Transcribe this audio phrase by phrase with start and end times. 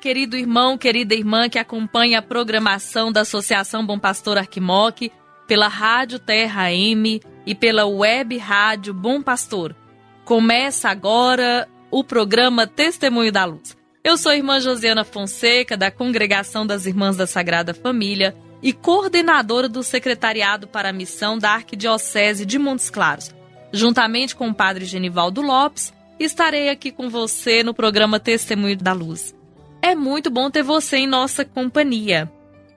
[0.00, 5.12] Querido irmão, querida irmã que acompanha a programação da Associação Bom Pastor Arquimoc
[5.46, 9.76] pela Rádio Terra M e pela Web Rádio Bom Pastor.
[10.24, 13.76] Começa agora o programa Testemunho da Luz.
[14.02, 19.68] Eu sou a irmã Josiana Fonseca, da Congregação das Irmãs da Sagrada Família e coordenadora
[19.68, 23.34] do Secretariado para a Missão da Arquidiocese de Montes Claros.
[23.70, 29.38] Juntamente com o Padre Genivaldo Lopes, estarei aqui com você no programa Testemunho da Luz.
[29.82, 32.30] É muito bom ter você em nossa companhia.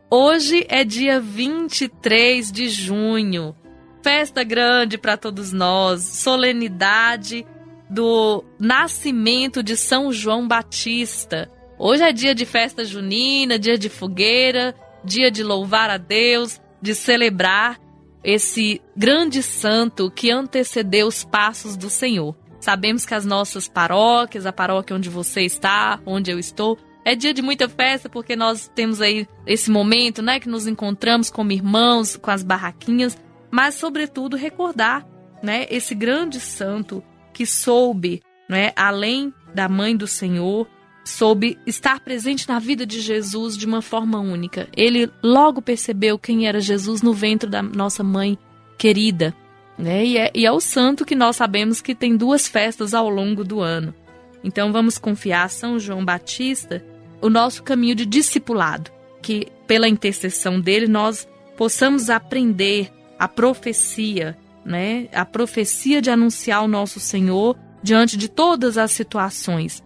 [0.09, 3.55] Hoje é dia 23 de junho,
[4.01, 7.45] festa grande para todos nós, solenidade
[7.89, 11.51] do nascimento de São João Batista.
[11.77, 16.95] Hoje é dia de festa junina, dia de fogueira, dia de louvar a Deus, de
[16.95, 17.79] celebrar
[18.23, 22.33] esse grande santo que antecedeu os passos do Senhor.
[22.61, 27.33] Sabemos que as nossas paróquias, a paróquia onde você está, onde eu estou, é dia
[27.33, 32.15] de muita festa porque nós temos aí esse momento, né, que nos encontramos como irmãos,
[32.15, 33.17] com as barraquinhas,
[33.51, 35.05] mas sobretudo recordar,
[35.41, 37.03] né, esse grande santo
[37.33, 40.67] que soube, né, além da mãe do Senhor,
[41.03, 44.69] soube estar presente na vida de Jesus de uma forma única.
[44.75, 48.37] Ele logo percebeu quem era Jesus no ventre da nossa mãe
[48.77, 49.35] querida,
[49.77, 50.05] né?
[50.05, 53.43] E é, e é o santo que nós sabemos que tem duas festas ao longo
[53.43, 53.93] do ano.
[54.43, 56.83] Então vamos confiar São João Batista
[57.23, 58.91] o nosso caminho de discipulado,
[59.21, 61.25] que pela intercessão dele nós
[61.55, 65.07] possamos aprender a profecia, né?
[65.13, 69.81] A profecia de anunciar o nosso Senhor diante de todas as situações.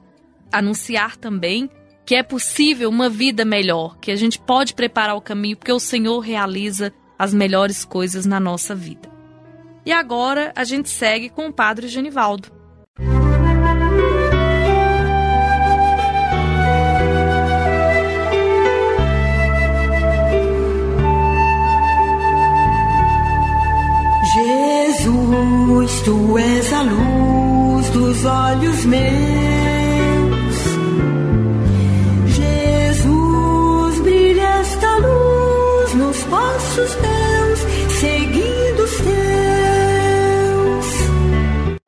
[0.52, 1.70] Anunciar também
[2.04, 5.80] que é possível uma vida melhor, que a gente pode preparar o caminho porque o
[5.80, 9.12] Senhor realiza as melhores coisas na nossa vida.
[9.86, 12.57] E agora a gente segue com o Padre Genivaldo.
[26.08, 30.56] Tu és a luz dos olhos meus.
[32.34, 37.60] Jesus, brilha esta luz nos passos teus,
[38.00, 40.86] seguindo os teus.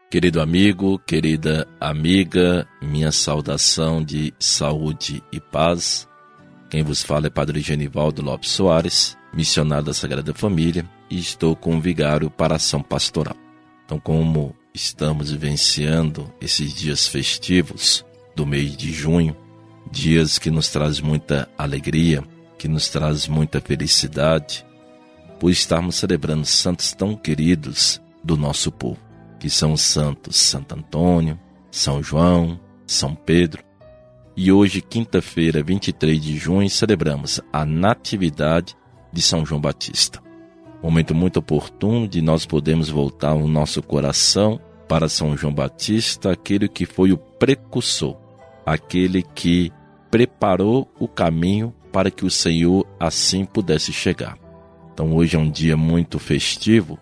[0.10, 6.10] Querido amigo, querida amiga, minha saudação de saúde e paz.
[6.70, 11.78] Quem vos fala é Padre Genivaldo Lopes Soares, missionário da Sagrada Família, e estou com
[11.78, 13.49] o vigário para ação pastoral.
[13.90, 18.06] Então, como estamos vivenciando esses dias festivos
[18.36, 19.36] do mês de junho,
[19.92, 22.24] dias que nos traz muita alegria,
[22.60, 24.64] que nos traz muita felicidade,
[25.40, 29.00] por estarmos celebrando santos tão queridos do nosso povo,
[29.40, 31.40] que são os santos Santo Antônio,
[31.72, 33.64] São João, São Pedro.
[34.38, 38.78] E hoje, quinta-feira, 23 de junho, celebramos a Natividade
[39.12, 40.29] de São João Batista.
[40.82, 46.68] Momento muito oportuno de nós podermos voltar o nosso coração para São João Batista, aquele
[46.68, 48.18] que foi o precursor,
[48.66, 49.72] aquele que
[50.10, 54.38] preparou o caminho para que o Senhor assim pudesse chegar.
[54.94, 56.98] Então hoje é um dia muito festivo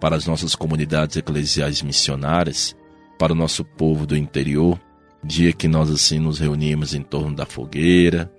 [0.00, 2.76] para as nossas comunidades eclesiais missionárias,
[3.18, 4.80] para o nosso povo do interior,
[5.22, 8.32] dia que nós assim nos reunimos em torno da fogueira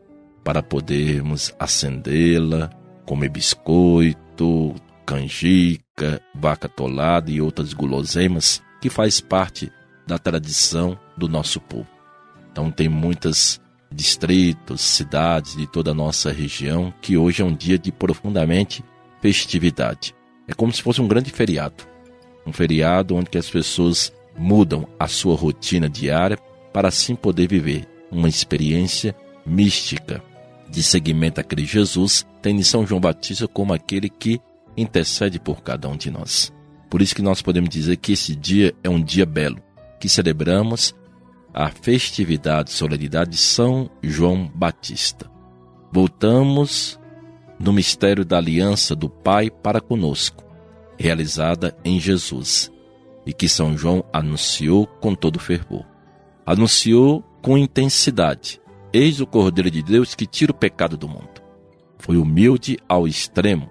[0.44, 2.70] para podermos acendê-la,
[3.06, 4.20] comer biscoito,
[5.06, 9.72] canjica, vaca tolada e outras guloseimas que faz parte
[10.08, 11.88] da tradição do nosso povo.
[12.52, 13.62] Então tem muitos
[13.92, 18.84] distritos, cidades de toda a nossa região que hoje é um dia de profundamente
[19.22, 20.16] festividade.
[20.48, 21.84] É como se fosse um grande feriado.
[22.46, 26.38] Um feriado onde as pessoas mudam a sua rotina diária
[26.74, 29.16] para assim poder viver uma experiência
[29.46, 30.24] mística
[30.72, 34.40] de seguimento a Cristo Jesus, tendo São João Batista como aquele que
[34.76, 36.52] intercede por cada um de nós.
[36.90, 39.62] Por isso que nós podemos dizer que esse dia é um dia belo,
[40.00, 40.96] que celebramos
[41.54, 45.30] a festividade, solenidade de São João Batista.
[45.92, 46.98] Voltamos
[47.60, 50.44] no mistério da aliança do Pai para conosco,
[50.98, 52.72] realizada em Jesus,
[53.26, 55.86] e que São João anunciou com todo fervor.
[56.46, 58.62] Anunciou com intensidade:
[58.94, 61.42] Eis o Cordeiro de Deus que tira o pecado do mundo.
[61.98, 63.70] Foi humilde ao extremo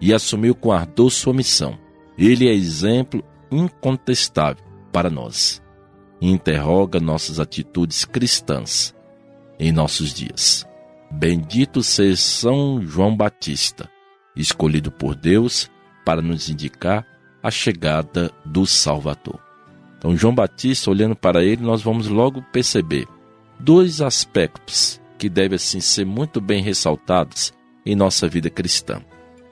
[0.00, 1.78] e assumiu com ardor sua missão.
[2.16, 5.62] Ele é exemplo incontestável para nós
[6.30, 8.94] interroga nossas atitudes cristãs
[9.58, 10.66] em nossos dias.
[11.10, 13.90] Bendito seja São João Batista,
[14.36, 15.70] escolhido por Deus
[16.04, 17.06] para nos indicar
[17.42, 19.40] a chegada do Salvador.
[19.98, 23.06] Então, João Batista, olhando para ele, nós vamos logo perceber
[23.62, 27.52] dois aspectos que devem assim ser muito bem ressaltados
[27.86, 29.00] em nossa vida cristã.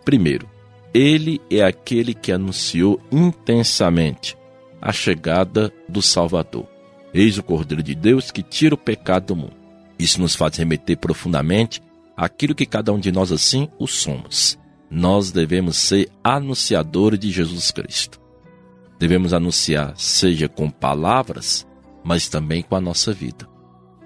[0.05, 0.49] Primeiro,
[0.93, 4.37] ele é aquele que anunciou intensamente
[4.83, 6.67] a chegada do Salvador.
[7.15, 9.57] Eis o Cordeiro de Deus que tira o pecado do mundo.
[9.97, 11.81] Isso nos faz remeter profundamente
[12.17, 14.59] àquilo que cada um de nós assim o somos.
[14.91, 18.21] Nós devemos ser anunciadores de Jesus Cristo.
[18.99, 21.65] Devemos anunciar, seja com palavras,
[22.03, 23.50] mas também com a nossa vida.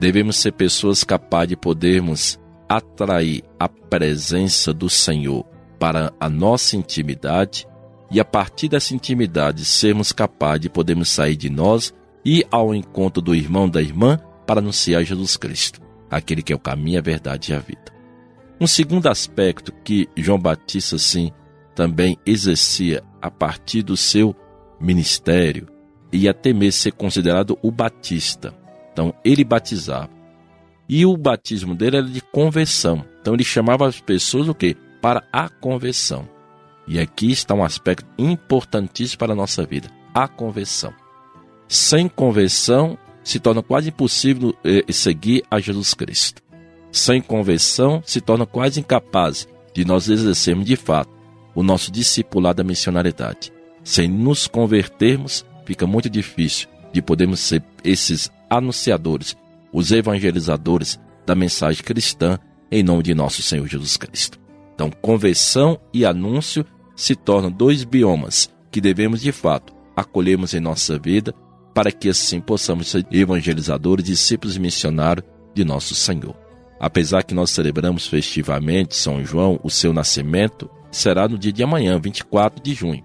[0.05, 5.47] Devemos ser pessoas capazes de podermos atrair a presença do Senhor
[5.79, 7.67] para a nossa intimidade
[8.11, 13.23] e a partir dessa intimidade sermos capazes de podermos sair de nós e ao encontro
[13.23, 15.81] do irmão da irmã para anunciar Jesus Cristo,
[16.11, 17.91] aquele que é o caminho, a verdade e a vida.
[18.61, 21.33] Um segundo aspecto que João Batista sim
[21.75, 24.37] também exercia a partir do seu
[24.79, 25.67] ministério
[26.12, 28.63] e até mesmo ser considerado o batista.
[28.94, 30.08] Então ele batizava.
[30.88, 33.05] E o batismo dele era de conversão.
[33.20, 34.76] Então ele chamava as pessoas o quê?
[35.02, 36.29] Para a conversão.
[36.87, 40.94] E aqui está um aspecto importantíssimo para a nossa vida: a conversão.
[41.67, 46.43] Sem conversão, se torna quase impossível eh, seguir a Jesus Cristo.
[46.93, 51.11] Sem conversão, se torna quase incapaz de nós exercermos de fato
[51.55, 53.52] o nosso discipulado da missionariedade.
[53.82, 59.37] Sem nos convertermos, fica muito difícil de podermos ser esses anunciadores,
[59.73, 62.39] os evangelizadores da mensagem cristã
[62.71, 64.39] em nome de nosso Senhor Jesus Cristo.
[64.75, 66.65] Então, conversão e anúncio
[66.97, 71.35] se tornam dois biomas que devemos de fato acolhermos em nossa vida
[71.73, 76.35] para que assim possamos ser evangelizadores, discípulos e missionários de nosso Senhor.
[76.79, 81.99] Apesar que nós celebramos festivamente São João, o seu nascimento será no dia de amanhã,
[81.99, 83.05] 24 de junho.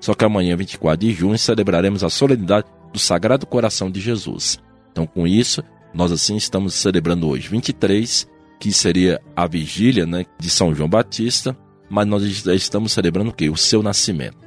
[0.00, 4.58] Só que amanhã, 24 de junho, celebraremos a solenidade do Sagrado Coração de Jesus.
[4.90, 5.62] Então, com isso,
[5.94, 8.28] nós assim estamos celebrando hoje 23,
[8.58, 11.56] que seria a vigília né, de São João Batista,
[11.88, 13.48] mas nós estamos celebrando o quê?
[13.48, 14.38] O seu nascimento.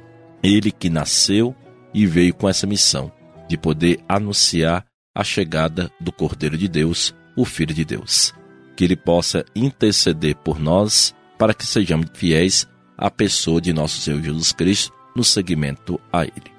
[0.42, 1.54] Ele que nasceu
[1.92, 3.10] e veio com essa missão
[3.48, 8.32] de poder anunciar a chegada do Cordeiro de Deus, o Filho de Deus.
[8.76, 14.22] Que ele possa interceder por nós para que sejamos fiéis à pessoa de nosso Senhor
[14.22, 16.54] Jesus Cristo no seguimento a ele.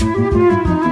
[0.00, 0.89] Oremos.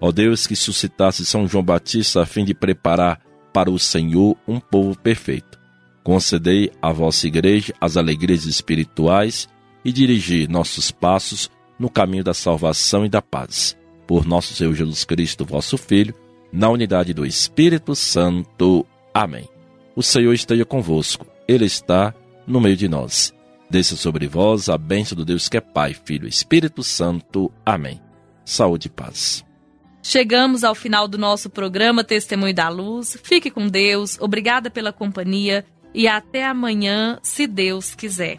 [0.00, 3.20] Ó Deus que suscitasse São João Batista a fim de preparar
[3.52, 5.58] para o Senhor um povo perfeito.
[6.04, 9.48] Concedei à vossa igreja as alegrias espirituais
[9.84, 13.76] e dirigi nossos passos no caminho da salvação e da paz.
[14.06, 16.14] Por nosso Senhor Jesus Cristo, vosso Filho,
[16.52, 18.86] na unidade do Espírito Santo.
[19.12, 19.48] Amém.
[19.94, 22.14] O Senhor esteja convosco, Ele está
[22.46, 23.34] no meio de nós.
[23.68, 27.52] Desça sobre vós a bênção do Deus que é Pai, Filho e Espírito Santo.
[27.66, 28.00] Amém
[28.48, 29.44] saúde e paz.
[30.08, 33.18] Chegamos ao final do nosso programa Testemunho da Luz.
[33.22, 38.38] Fique com Deus, obrigada pela companhia e até amanhã, se Deus quiser.